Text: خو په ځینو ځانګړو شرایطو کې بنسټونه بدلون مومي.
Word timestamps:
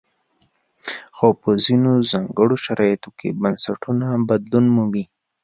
خو 1.15 1.27
په 1.41 1.49
ځینو 1.65 1.91
ځانګړو 2.11 2.55
شرایطو 2.65 3.09
کې 3.19 3.29
بنسټونه 3.41 4.07
بدلون 4.29 4.65
مومي. 4.75 5.03